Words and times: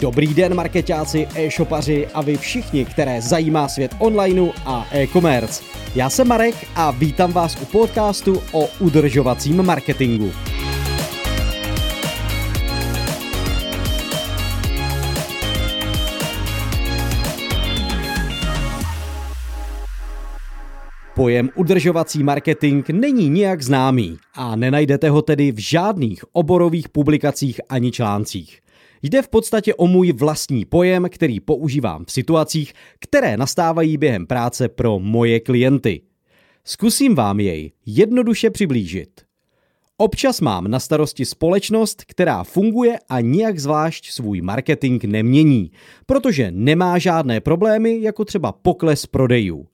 Dobrý 0.00 0.34
den 0.34 0.54
marketáci, 0.54 1.28
e-shopaři 1.34 2.06
a 2.14 2.22
vy 2.22 2.36
všichni, 2.36 2.84
které 2.84 3.22
zajímá 3.22 3.68
svět 3.68 3.94
onlineu 3.98 4.50
a 4.64 4.86
e-commerce. 4.92 5.64
Já 5.94 6.10
jsem 6.10 6.28
Marek 6.28 6.54
a 6.74 6.90
vítám 6.90 7.32
vás 7.32 7.62
u 7.62 7.64
podcastu 7.64 8.42
o 8.52 8.68
udržovacím 8.80 9.62
marketingu. 9.62 10.32
Pojem 21.14 21.50
udržovací 21.54 22.22
marketing 22.22 22.88
není 22.92 23.28
nijak 23.28 23.62
známý 23.62 24.18
a 24.34 24.56
nenajdete 24.56 25.10
ho 25.10 25.22
tedy 25.22 25.52
v 25.52 25.58
žádných 25.58 26.24
oborových 26.32 26.88
publikacích 26.88 27.60
ani 27.68 27.92
článcích. 27.92 28.60
Jde 29.02 29.22
v 29.22 29.28
podstatě 29.28 29.74
o 29.74 29.86
můj 29.86 30.12
vlastní 30.12 30.64
pojem, 30.64 31.06
který 31.10 31.40
používám 31.40 32.04
v 32.04 32.12
situacích, 32.12 32.72
které 33.00 33.36
nastávají 33.36 33.96
během 33.96 34.26
práce 34.26 34.68
pro 34.68 34.98
moje 34.98 35.40
klienty. 35.40 36.02
Zkusím 36.64 37.14
vám 37.14 37.40
jej 37.40 37.72
jednoduše 37.86 38.50
přiblížit. 38.50 39.20
Občas 39.96 40.40
mám 40.40 40.68
na 40.68 40.80
starosti 40.80 41.24
společnost, 41.24 42.02
která 42.06 42.44
funguje 42.44 42.98
a 43.08 43.20
nijak 43.20 43.58
zvlášť 43.58 44.10
svůj 44.10 44.40
marketing 44.40 45.04
nemění, 45.04 45.70
protože 46.06 46.50
nemá 46.50 46.98
žádné 46.98 47.40
problémy, 47.40 48.00
jako 48.00 48.24
třeba 48.24 48.52
pokles 48.52 49.06
prodejů. 49.06 49.66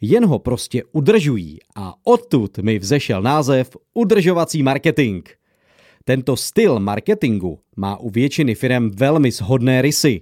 Jen 0.00 0.26
ho 0.26 0.38
prostě 0.38 0.82
udržují 0.92 1.58
a 1.76 1.94
odtud 2.04 2.58
mi 2.58 2.78
vzešel 2.78 3.22
název 3.22 3.76
udržovací 3.94 4.62
marketing– 4.62 5.28
tento 6.04 6.36
styl 6.36 6.80
marketingu 6.80 7.58
má 7.76 7.96
u 7.96 8.10
většiny 8.10 8.54
firm 8.54 8.90
velmi 8.96 9.30
shodné 9.30 9.82
rysy. 9.82 10.20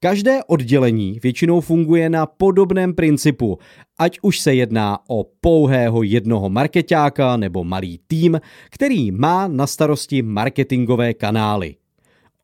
Každé 0.00 0.40
oddělení 0.46 1.20
většinou 1.22 1.60
funguje 1.60 2.10
na 2.10 2.26
podobném 2.26 2.94
principu, 2.94 3.58
ať 3.98 4.18
už 4.22 4.40
se 4.40 4.54
jedná 4.54 4.98
o 5.08 5.24
pouhého 5.40 6.02
jednoho 6.02 6.48
marketáka 6.48 7.36
nebo 7.36 7.64
malý 7.64 8.00
tým, 8.06 8.40
který 8.70 9.10
má 9.10 9.48
na 9.48 9.66
starosti 9.66 10.22
marketingové 10.22 11.14
kanály. 11.14 11.74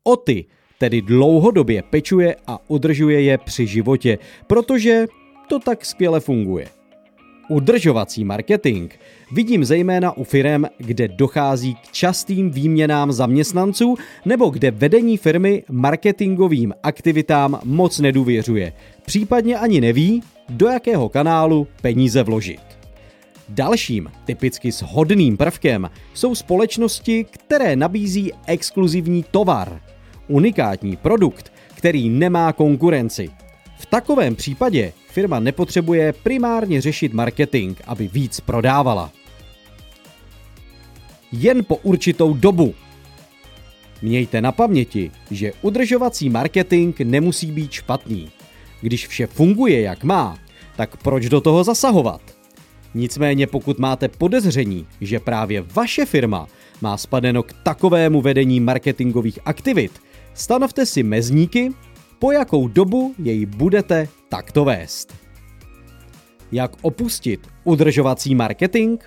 O 0.03 0.15
ty 0.15 0.45
tedy 0.79 1.01
dlouhodobě 1.01 1.81
pečuje 1.81 2.35
a 2.47 2.59
udržuje 2.67 3.21
je 3.21 3.37
při 3.37 3.67
životě, 3.67 4.17
protože 4.47 5.05
to 5.49 5.59
tak 5.59 5.85
skvěle 5.85 6.19
funguje. 6.19 6.67
Udržovací 7.49 8.23
marketing 8.23 8.91
vidím 9.31 9.65
zejména 9.65 10.17
u 10.17 10.23
firm, 10.23 10.63
kde 10.77 11.07
dochází 11.07 11.75
k 11.75 11.91
častým 11.91 12.51
výměnám 12.51 13.11
zaměstnanců 13.11 13.95
nebo 14.25 14.49
kde 14.49 14.71
vedení 14.71 15.17
firmy 15.17 15.63
marketingovým 15.71 16.73
aktivitám 16.83 17.59
moc 17.63 17.99
nedůvěřuje, 17.99 18.73
případně 19.05 19.57
ani 19.57 19.81
neví, 19.81 20.23
do 20.49 20.67
jakého 20.67 21.09
kanálu 21.09 21.67
peníze 21.81 22.23
vložit. 22.23 22.61
Dalším, 23.49 24.11
typicky 24.25 24.71
shodným 24.71 25.37
prvkem 25.37 25.89
jsou 26.13 26.35
společnosti, 26.35 27.25
které 27.31 27.75
nabízí 27.75 28.31
exkluzivní 28.45 29.25
tovar, 29.31 29.81
unikátní 30.27 30.95
produkt, 30.95 31.53
který 31.75 32.09
nemá 32.09 32.53
konkurenci. 32.53 33.29
V 33.77 33.85
takovém 33.85 34.35
případě 34.35 34.93
firma 35.15 35.39
nepotřebuje 35.39 36.13
primárně 36.13 36.81
řešit 36.81 37.13
marketing, 37.13 37.77
aby 37.87 38.07
víc 38.07 38.39
prodávala. 38.39 39.11
Jen 41.31 41.63
po 41.63 41.75
určitou 41.75 42.33
dobu. 42.33 42.75
Mějte 44.01 44.41
na 44.41 44.51
paměti, 44.51 45.11
že 45.31 45.53
udržovací 45.61 46.29
marketing 46.29 46.99
nemusí 47.03 47.51
být 47.51 47.71
špatný. 47.71 48.29
Když 48.81 49.07
vše 49.07 49.27
funguje 49.27 49.81
jak 49.81 50.03
má, 50.03 50.37
tak 50.75 50.97
proč 50.97 51.29
do 51.29 51.41
toho 51.41 51.63
zasahovat? 51.63 52.21
Nicméně 52.93 53.47
pokud 53.47 53.79
máte 53.79 54.07
podezření, 54.07 54.87
že 55.01 55.19
právě 55.19 55.61
vaše 55.61 56.05
firma 56.05 56.47
má 56.81 56.97
spadeno 56.97 57.43
k 57.43 57.53
takovému 57.63 58.21
vedení 58.21 58.59
marketingových 58.59 59.39
aktivit, 59.45 59.91
stanovte 60.33 60.85
si 60.85 61.03
mezníky 61.03 61.71
po 62.19 62.31
jakou 62.31 62.67
dobu 62.67 63.15
jej 63.19 63.45
budete 63.45 64.07
takto 64.29 64.65
vést. 64.65 65.15
Jak 66.51 66.71
opustit 66.81 67.47
udržovací 67.63 68.35
marketing? 68.35 69.01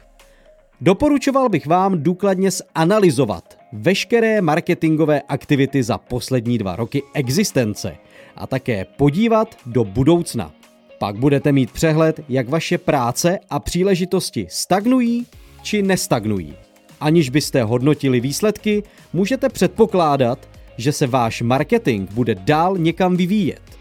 Doporučoval 0.80 1.48
bych 1.48 1.66
vám 1.66 2.02
důkladně 2.02 2.50
zanalizovat 2.50 3.58
veškeré 3.72 4.40
marketingové 4.40 5.22
aktivity 5.22 5.82
za 5.82 5.98
poslední 5.98 6.58
dva 6.58 6.76
roky 6.76 7.02
existence 7.14 7.96
a 8.36 8.46
také 8.46 8.84
podívat 8.84 9.56
do 9.66 9.84
budoucna. 9.84 10.52
Pak 10.98 11.16
budete 11.16 11.52
mít 11.52 11.70
přehled, 11.70 12.20
jak 12.28 12.48
vaše 12.48 12.78
práce 12.78 13.38
a 13.50 13.60
příležitosti 13.60 14.46
stagnují 14.50 15.26
či 15.62 15.82
nestagnují. 15.82 16.54
Aniž 17.00 17.30
byste 17.30 17.62
hodnotili 17.62 18.20
výsledky, 18.20 18.82
můžete 19.12 19.48
předpokládat, 19.48 20.48
že 20.76 20.92
se 20.92 21.06
váš 21.06 21.42
marketing 21.42 22.10
bude 22.10 22.34
dál 22.34 22.76
někam 22.78 23.16
vyvíjet. 23.16 23.77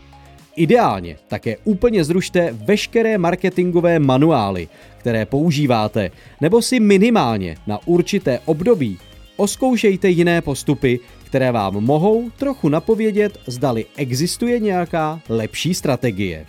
Ideálně 0.57 1.17
také 1.27 1.57
úplně 1.63 2.03
zrušte 2.03 2.57
veškeré 2.65 3.17
marketingové 3.17 3.99
manuály, 3.99 4.67
které 4.97 5.25
používáte, 5.25 6.11
nebo 6.41 6.61
si 6.61 6.79
minimálně 6.79 7.57
na 7.67 7.79
určité 7.85 8.39
období 8.45 8.97
oskoušejte 9.35 10.09
jiné 10.09 10.41
postupy, 10.41 10.99
které 11.23 11.51
vám 11.51 11.73
mohou 11.73 12.29
trochu 12.29 12.69
napovědět, 12.69 13.37
zdali 13.47 13.85
existuje 13.95 14.59
nějaká 14.59 15.21
lepší 15.29 15.73
strategie. 15.73 16.45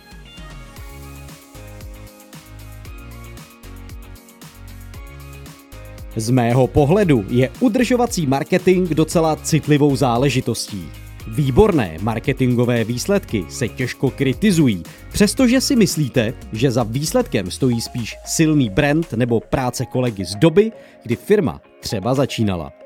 Z 6.15 6.29
mého 6.29 6.67
pohledu 6.67 7.25
je 7.29 7.49
udržovací 7.59 8.27
marketing 8.27 8.89
docela 8.89 9.35
citlivou 9.35 9.95
záležitostí. 9.95 11.08
Výborné 11.31 11.97
marketingové 12.01 12.83
výsledky 12.83 13.45
se 13.49 13.67
těžko 13.67 14.09
kritizují, 14.09 14.83
přestože 15.11 15.61
si 15.61 15.75
myslíte, 15.75 16.33
že 16.53 16.71
za 16.71 16.83
výsledkem 16.83 17.51
stojí 17.51 17.81
spíš 17.81 18.15
silný 18.25 18.69
brand 18.69 19.13
nebo 19.13 19.39
práce 19.39 19.85
kolegy 19.85 20.25
z 20.25 20.35
doby, 20.35 20.71
kdy 21.03 21.15
firma 21.15 21.61
třeba 21.79 22.13
začínala. 22.13 22.78